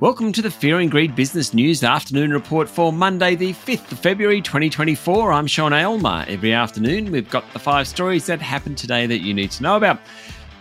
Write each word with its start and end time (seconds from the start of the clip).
Welcome 0.00 0.32
to 0.32 0.40
the 0.40 0.50
Fear 0.50 0.80
and 0.80 0.90
Greed 0.90 1.14
Business 1.14 1.52
News 1.52 1.84
Afternoon 1.84 2.32
Report 2.32 2.70
for 2.70 2.90
Monday, 2.90 3.34
the 3.34 3.52
5th 3.52 3.92
of 3.92 3.98
February 3.98 4.40
2024. 4.40 5.30
I'm 5.30 5.46
Sean 5.46 5.74
Aylmer. 5.74 6.24
Every 6.26 6.54
afternoon, 6.54 7.12
we've 7.12 7.28
got 7.28 7.44
the 7.52 7.58
five 7.58 7.86
stories 7.86 8.24
that 8.24 8.40
happened 8.40 8.78
today 8.78 9.06
that 9.06 9.18
you 9.18 9.34
need 9.34 9.50
to 9.50 9.62
know 9.62 9.76
about. 9.76 10.00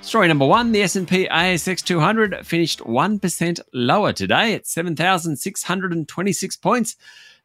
Story 0.02 0.28
number 0.28 0.46
one, 0.46 0.74
the 0.74 0.82
S&P 0.82 1.30
ASX 1.30 1.82
200 1.82 2.46
finished 2.46 2.80
1% 2.82 3.60
lower 3.74 4.12
today 4.12 4.56
at 4.56 4.68
7,626 4.68 6.58
points 6.58 6.98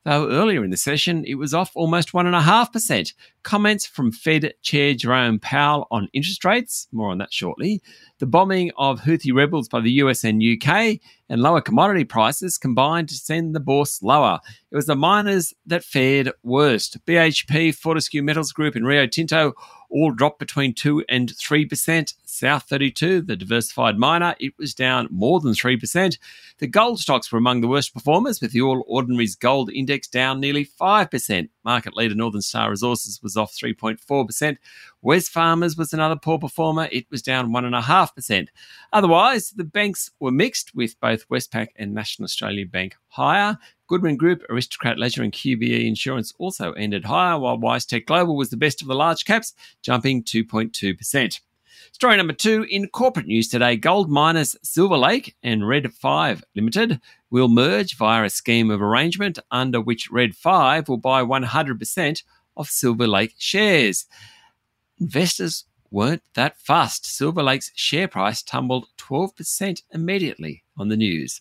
though 0.04 0.30
earlier 0.30 0.62
in 0.62 0.70
the 0.70 0.76
session 0.76 1.24
it 1.26 1.34
was 1.34 1.54
off 1.54 1.72
almost 1.74 2.12
1.5%. 2.12 3.14
Comments 3.42 3.86
from 3.86 4.12
Fed 4.12 4.52
Chair 4.62 4.94
Jerome 4.94 5.38
Powell 5.38 5.86
on 5.90 6.08
interest 6.12 6.44
rates, 6.44 6.86
more 6.92 7.10
on 7.10 7.18
that 7.18 7.32
shortly. 7.32 7.82
The 8.18 8.26
bombing 8.26 8.70
of 8.76 9.00
Houthi 9.00 9.34
rebels 9.34 9.68
by 9.68 9.80
the 9.80 9.92
US 9.92 10.24
and 10.24 10.42
UK, 10.42 11.00
and 11.34 11.42
lower 11.42 11.60
commodity 11.60 12.04
prices 12.04 12.56
combined 12.56 13.08
to 13.08 13.16
send 13.16 13.56
the 13.56 13.60
bourse 13.60 14.00
lower. 14.04 14.38
It 14.70 14.76
was 14.76 14.86
the 14.86 14.94
miners 14.94 15.52
that 15.66 15.82
fared 15.82 16.30
worst. 16.44 17.04
BHP, 17.06 17.74
Fortescue 17.74 18.22
Metals 18.22 18.52
Group, 18.52 18.76
and 18.76 18.86
Rio 18.86 19.08
Tinto 19.08 19.54
all 19.90 20.12
dropped 20.12 20.38
between 20.38 20.74
2 20.74 21.04
and 21.08 21.30
3%. 21.30 22.14
South 22.24 22.62
32, 22.68 23.22
the 23.22 23.34
diversified 23.34 23.98
miner, 23.98 24.36
it 24.38 24.52
was 24.60 24.74
down 24.74 25.08
more 25.10 25.40
than 25.40 25.54
3%. 25.54 26.18
The 26.58 26.68
gold 26.68 27.00
stocks 27.00 27.32
were 27.32 27.38
among 27.38 27.62
the 27.62 27.68
worst 27.68 27.92
performers, 27.92 28.40
with 28.40 28.52
the 28.52 28.60
All 28.60 28.84
Ordinaries 28.86 29.34
Gold 29.34 29.72
Index 29.72 30.06
down 30.06 30.38
nearly 30.38 30.64
5%. 30.64 31.48
Market 31.64 31.96
leader 31.96 32.14
Northern 32.14 32.42
Star 32.42 32.70
Resources 32.70 33.22
was 33.22 33.36
off 33.36 33.54
3.4%. 33.54 34.56
Wesfarmers 35.04 35.78
was 35.78 35.92
another 35.92 36.16
poor 36.16 36.38
performer, 36.38 36.88
it 36.92 37.06
was 37.10 37.22
down 37.22 37.50
1.5%. 37.50 38.48
Otherwise, 38.92 39.50
the 39.50 39.64
banks 39.64 40.10
were 40.20 40.30
mixed, 40.30 40.74
with 40.74 40.98
both 41.00 41.28
Westpac 41.28 41.68
and 41.76 41.94
National 41.94 42.24
Australia 42.24 42.66
Bank 42.66 42.96
higher. 43.08 43.58
Goodman 43.86 44.16
Group, 44.16 44.42
Aristocrat 44.48 44.98
Leisure, 44.98 45.22
and 45.22 45.32
QBE 45.32 45.86
Insurance 45.86 46.32
also 46.38 46.72
ended 46.72 47.04
higher, 47.04 47.38
while 47.38 47.58
WiseTech 47.58 48.06
Global 48.06 48.36
was 48.36 48.50
the 48.50 48.56
best 48.56 48.82
of 48.82 48.88
the 48.88 48.94
large 48.94 49.24
caps, 49.24 49.52
jumping 49.82 50.22
2.2%. 50.22 51.40
Story 51.92 52.16
number 52.16 52.32
two 52.32 52.66
in 52.68 52.88
corporate 52.88 53.26
news 53.26 53.48
today 53.48 53.76
gold 53.76 54.10
miners 54.10 54.56
Silver 54.62 54.96
Lake 54.96 55.36
and 55.42 55.66
Red 55.66 55.92
5 55.92 56.44
Limited 56.54 57.00
will 57.30 57.48
merge 57.48 57.96
via 57.96 58.24
a 58.24 58.30
scheme 58.30 58.70
of 58.70 58.82
arrangement 58.82 59.38
under 59.50 59.80
which 59.80 60.10
Red 60.10 60.36
5 60.36 60.88
will 60.88 60.98
buy 60.98 61.22
100% 61.22 62.22
of 62.56 62.68
Silver 62.68 63.06
Lake 63.06 63.34
shares. 63.38 64.06
Investors 64.98 65.64
weren't 65.90 66.22
that 66.34 66.58
fast. 66.58 67.06
Silver 67.06 67.42
Lake's 67.42 67.70
share 67.74 68.08
price 68.08 68.42
tumbled 68.42 68.86
12% 68.98 69.82
immediately 69.92 70.64
on 70.76 70.88
the 70.88 70.96
news. 70.96 71.40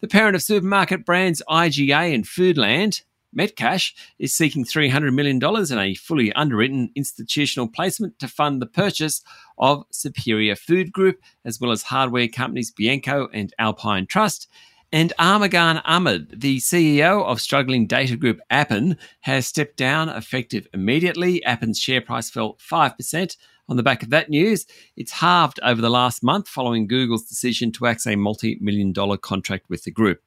The 0.00 0.08
parent 0.08 0.36
of 0.36 0.42
supermarket 0.42 1.04
brands 1.04 1.42
IGA 1.48 2.14
and 2.14 2.24
Foodland, 2.24 3.02
Metcash, 3.36 3.92
is 4.18 4.34
seeking 4.34 4.64
$300 4.64 5.12
million 5.14 5.36
in 5.36 5.78
a 5.78 5.94
fully 5.94 6.32
underwritten 6.32 6.90
institutional 6.94 7.68
placement 7.68 8.18
to 8.18 8.28
fund 8.28 8.60
the 8.60 8.66
purchase 8.66 9.22
of 9.58 9.84
Superior 9.90 10.56
Food 10.56 10.92
Group, 10.92 11.20
as 11.44 11.60
well 11.60 11.70
as 11.70 11.84
hardware 11.84 12.28
companies 12.28 12.70
Bianco 12.70 13.28
and 13.32 13.52
Alpine 13.58 14.06
Truss. 14.06 14.46
And 14.92 15.12
Armughan 15.18 15.82
Ahmed, 15.84 16.40
the 16.40 16.58
CEO 16.58 17.24
of 17.24 17.40
struggling 17.40 17.86
data 17.86 18.16
group 18.16 18.38
Appen, 18.50 18.96
has 19.20 19.46
stepped 19.46 19.76
down 19.76 20.08
effective 20.08 20.68
immediately. 20.72 21.44
Appen's 21.44 21.78
share 21.78 22.00
price 22.00 22.30
fell 22.30 22.54
5% 22.54 23.36
on 23.68 23.76
the 23.76 23.82
back 23.82 24.02
of 24.02 24.10
that 24.10 24.30
news. 24.30 24.64
It's 24.96 25.12
halved 25.12 25.58
over 25.62 25.80
the 25.80 25.90
last 25.90 26.22
month 26.22 26.48
following 26.48 26.86
Google's 26.86 27.26
decision 27.26 27.72
to 27.72 27.86
axe 27.86 28.06
a 28.06 28.16
multi 28.16 28.58
million 28.60 28.92
dollar 28.92 29.16
contract 29.16 29.68
with 29.68 29.84
the 29.84 29.90
group. 29.90 30.20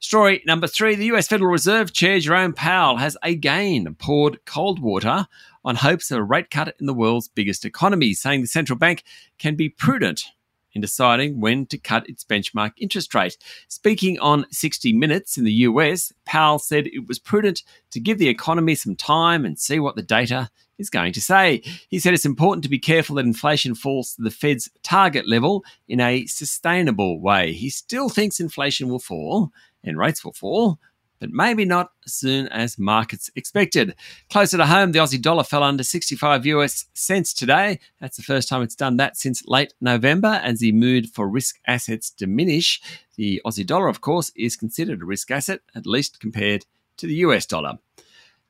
Story 0.00 0.42
number 0.46 0.66
three 0.66 0.94
the 0.94 1.06
US 1.06 1.28
Federal 1.28 1.50
Reserve 1.50 1.92
Chair 1.92 2.20
Jerome 2.20 2.52
Powell 2.52 2.96
has 2.96 3.16
again 3.22 3.94
poured 3.98 4.44
cold 4.44 4.80
water 4.80 5.26
on 5.64 5.76
hopes 5.76 6.10
of 6.10 6.18
a 6.18 6.22
rate 6.22 6.50
cut 6.50 6.74
in 6.80 6.86
the 6.86 6.94
world's 6.94 7.28
biggest 7.28 7.64
economy, 7.64 8.14
saying 8.14 8.40
the 8.40 8.46
central 8.46 8.78
bank 8.78 9.04
can 9.38 9.56
be 9.56 9.68
prudent 9.68 10.24
in 10.72 10.80
deciding 10.80 11.40
when 11.40 11.66
to 11.66 11.78
cut 11.78 12.08
its 12.08 12.24
benchmark 12.24 12.72
interest 12.76 13.14
rate. 13.14 13.36
Speaking 13.68 14.18
on 14.20 14.46
60 14.50 14.92
Minutes 14.92 15.36
in 15.36 15.44
the 15.44 15.52
US, 15.52 16.12
Powell 16.24 16.58
said 16.58 16.86
it 16.86 17.06
was 17.08 17.18
prudent 17.18 17.62
to 17.90 18.00
give 18.00 18.18
the 18.18 18.28
economy 18.28 18.74
some 18.74 18.96
time 18.96 19.44
and 19.44 19.58
see 19.58 19.80
what 19.80 19.96
the 19.96 20.02
data 20.02 20.50
is 20.78 20.90
going 20.90 21.12
to 21.12 21.20
say. 21.20 21.62
He 21.88 21.98
said 21.98 22.14
it's 22.14 22.24
important 22.24 22.62
to 22.64 22.70
be 22.70 22.78
careful 22.78 23.16
that 23.16 23.26
inflation 23.26 23.74
falls 23.74 24.14
to 24.14 24.22
the 24.22 24.30
Fed's 24.30 24.70
target 24.82 25.28
level 25.28 25.62
in 25.88 26.00
a 26.00 26.26
sustainable 26.26 27.20
way. 27.20 27.52
He 27.52 27.68
still 27.68 28.08
thinks 28.08 28.40
inflation 28.40 28.88
will 28.88 28.98
fall 28.98 29.52
and 29.84 29.98
rates 29.98 30.24
will 30.24 30.32
fall, 30.32 30.78
but 31.20 31.30
maybe 31.30 31.64
not 31.64 31.92
as 32.06 32.14
soon 32.14 32.48
as 32.48 32.78
markets 32.78 33.30
expected. 33.36 33.94
Closer 34.30 34.56
to 34.56 34.66
home, 34.66 34.92
the 34.92 34.98
Aussie 34.98 35.20
dollar 35.20 35.44
fell 35.44 35.62
under 35.62 35.84
65 35.84 36.46
US 36.46 36.86
cents 36.94 37.32
today. 37.32 37.78
That's 38.00 38.16
the 38.16 38.22
first 38.22 38.48
time 38.48 38.62
it's 38.62 38.74
done 38.74 38.96
that 38.96 39.16
since 39.16 39.46
late 39.46 39.74
November 39.80 40.40
as 40.42 40.60
the 40.60 40.72
mood 40.72 41.10
for 41.10 41.28
risk 41.28 41.60
assets 41.66 42.10
diminish. 42.10 42.80
The 43.16 43.40
Aussie 43.44 43.66
dollar, 43.66 43.88
of 43.88 44.00
course, 44.00 44.32
is 44.34 44.56
considered 44.56 45.02
a 45.02 45.06
risk 45.06 45.30
asset, 45.30 45.60
at 45.74 45.86
least 45.86 46.20
compared 46.20 46.64
to 46.96 47.06
the 47.06 47.16
US 47.16 47.46
dollar. 47.46 47.78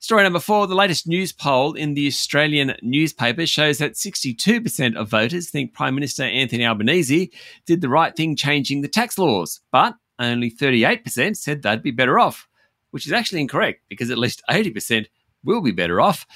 Story 0.02 0.22
number 0.22 0.40
four 0.40 0.66
the 0.66 0.74
latest 0.74 1.06
Newspoll 1.06 1.74
in 1.74 1.92
the 1.92 2.06
Australian 2.06 2.74
newspaper 2.80 3.44
shows 3.44 3.76
that 3.78 3.92
62% 3.92 4.96
of 4.96 5.10
voters 5.10 5.50
think 5.50 5.74
Prime 5.74 5.94
Minister 5.94 6.22
Anthony 6.22 6.64
Albanese 6.64 7.30
did 7.66 7.82
the 7.82 7.88
right 7.90 8.16
thing 8.16 8.34
changing 8.34 8.80
the 8.80 8.88
tax 8.88 9.18
laws, 9.18 9.60
but 9.70 9.96
only 10.20 10.50
38% 10.50 11.36
said 11.36 11.62
they'd 11.62 11.82
be 11.82 11.90
better 11.90 12.18
off 12.18 12.46
which 12.90 13.06
is 13.06 13.12
actually 13.12 13.40
incorrect 13.40 13.82
because 13.88 14.10
at 14.10 14.18
least 14.18 14.42
80% 14.50 15.06
will 15.44 15.60
be 15.60 15.72
better 15.72 16.00
off. 16.00 16.26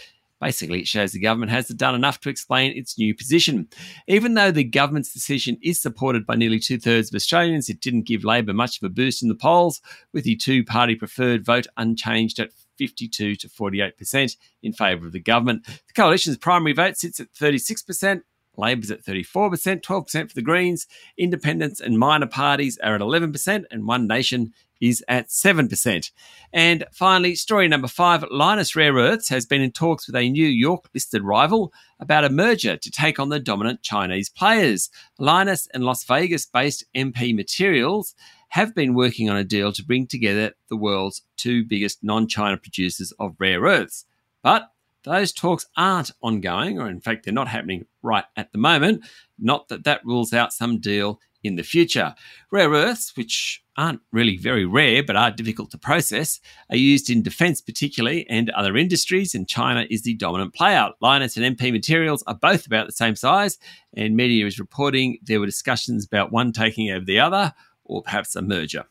Basically, 0.40 0.80
it 0.80 0.88
shows 0.88 1.12
the 1.12 1.20
government 1.20 1.52
has 1.52 1.70
not 1.70 1.78
done 1.78 1.94
enough 1.94 2.20
to 2.20 2.28
explain 2.28 2.76
its 2.76 2.98
new 2.98 3.14
position. 3.14 3.68
Even 4.08 4.34
though 4.34 4.50
the 4.50 4.64
government's 4.64 5.12
decision 5.12 5.56
is 5.62 5.80
supported 5.80 6.26
by 6.26 6.34
nearly 6.34 6.58
two 6.58 6.78
thirds 6.78 7.08
of 7.08 7.14
Australians, 7.14 7.68
it 7.68 7.80
didn't 7.80 8.06
give 8.06 8.24
Labor 8.24 8.52
much 8.52 8.76
of 8.76 8.82
a 8.82 8.90
boost 8.90 9.22
in 9.22 9.28
the 9.28 9.34
polls, 9.34 9.80
with 10.12 10.24
the 10.24 10.36
two 10.36 10.64
party 10.64 10.96
preferred 10.96 11.44
vote 11.44 11.66
unchanged 11.76 12.40
at 12.40 12.50
52 12.76 13.36
to 13.36 13.48
48% 13.48 14.36
in 14.62 14.72
favour 14.72 15.06
of 15.06 15.12
the 15.12 15.20
government. 15.20 15.64
The 15.64 15.94
coalition's 15.94 16.36
primary 16.36 16.74
vote 16.74 16.96
sits 16.98 17.20
at 17.20 17.32
36%. 17.32 18.22
Labor's 18.56 18.90
at 18.90 19.04
34%, 19.04 19.80
12% 19.80 20.28
for 20.28 20.34
the 20.34 20.42
Greens. 20.42 20.86
Independents 21.18 21.80
and 21.80 21.98
minor 21.98 22.26
parties 22.26 22.78
are 22.82 22.94
at 22.94 23.00
11%, 23.00 23.64
and 23.70 23.86
One 23.86 24.06
Nation 24.06 24.52
is 24.80 25.04
at 25.08 25.28
7%. 25.28 26.10
And 26.52 26.84
finally, 26.92 27.34
story 27.34 27.68
number 27.68 27.88
five 27.88 28.22
Lynas 28.24 28.76
Rare 28.76 28.94
Earths 28.94 29.28
has 29.28 29.46
been 29.46 29.62
in 29.62 29.72
talks 29.72 30.06
with 30.06 30.16
a 30.16 30.28
New 30.28 30.46
York 30.46 30.88
listed 30.92 31.22
rival 31.22 31.72
about 32.00 32.24
a 32.24 32.30
merger 32.30 32.76
to 32.76 32.90
take 32.90 33.18
on 33.18 33.28
the 33.28 33.40
dominant 33.40 33.82
Chinese 33.82 34.28
players. 34.28 34.90
Lynas 35.18 35.68
and 35.72 35.84
Las 35.84 36.04
Vegas 36.04 36.46
based 36.46 36.84
MP 36.94 37.34
Materials 37.34 38.14
have 38.48 38.74
been 38.74 38.94
working 38.94 39.30
on 39.30 39.36
a 39.36 39.44
deal 39.44 39.72
to 39.72 39.84
bring 39.84 40.06
together 40.06 40.52
the 40.68 40.76
world's 40.76 41.22
two 41.36 41.64
biggest 41.64 42.04
non 42.04 42.28
China 42.28 42.56
producers 42.56 43.12
of 43.18 43.34
rare 43.38 43.62
earths. 43.62 44.04
But 44.42 44.70
those 45.04 45.32
talks 45.32 45.66
aren't 45.76 46.10
ongoing, 46.22 46.80
or 46.80 46.88
in 46.88 47.00
fact, 47.00 47.24
they're 47.24 47.34
not 47.34 47.48
happening 47.48 47.86
right 48.02 48.24
at 48.36 48.52
the 48.52 48.58
moment. 48.58 49.04
Not 49.38 49.68
that 49.68 49.84
that 49.84 50.04
rules 50.04 50.32
out 50.32 50.52
some 50.52 50.80
deal 50.80 51.20
in 51.44 51.56
the 51.56 51.62
future. 51.62 52.14
Rare 52.50 52.70
earths, 52.70 53.16
which 53.16 53.62
aren't 53.76 54.00
really 54.12 54.36
very 54.36 54.64
rare 54.64 55.02
but 55.02 55.16
are 55.16 55.30
difficult 55.30 55.70
to 55.70 55.78
process, 55.78 56.40
are 56.70 56.76
used 56.76 57.10
in 57.10 57.22
defense 57.22 57.60
particularly 57.60 58.26
and 58.30 58.50
other 58.50 58.76
industries, 58.76 59.34
and 59.34 59.48
China 59.48 59.86
is 59.90 60.02
the 60.02 60.14
dominant 60.14 60.54
player. 60.54 60.88
Lynas 61.02 61.36
and 61.36 61.56
MP 61.56 61.70
Materials 61.70 62.24
are 62.26 62.34
both 62.34 62.66
about 62.66 62.86
the 62.86 62.92
same 62.92 63.14
size, 63.14 63.58
and 63.94 64.16
media 64.16 64.46
is 64.46 64.58
reporting 64.58 65.18
there 65.22 65.38
were 65.38 65.46
discussions 65.46 66.06
about 66.06 66.32
one 66.32 66.50
taking 66.50 66.90
over 66.90 67.04
the 67.04 67.20
other, 67.20 67.52
or 67.84 68.02
perhaps 68.02 68.34
a 68.34 68.42
merger. 68.42 68.84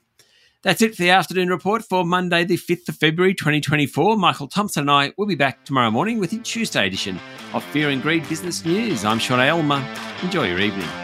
That's 0.64 0.82
it 0.82 0.96
for 0.96 1.02
the 1.02 1.10
afternoon 1.10 1.50
report 1.50 1.84
for 1.84 2.06
Monday, 2.06 2.46
the 2.46 2.56
5th 2.56 2.88
of 2.88 2.96
February 2.96 3.34
2024. 3.34 4.16
Michael 4.16 4.48
Thompson 4.48 4.84
and 4.84 4.92
I 4.92 5.14
will 5.18 5.28
be 5.28 5.36
back 5.36 5.66
tomorrow 5.66 5.92
morning 5.92 6.20
with 6.20 6.30
the 6.30 6.40
Tuesday 6.40 6.88
edition 6.88 7.20
of 7.54 7.66
Fear 7.66 7.90
and 7.90 8.02
Greed 8.02 8.28
Business 8.30 8.64
News. 8.64 9.04
I'm 9.04 9.20
Sean 9.20 9.42
Aylmer. 9.42 9.86
Enjoy 10.22 10.48
your 10.48 10.62
evening. 10.62 11.03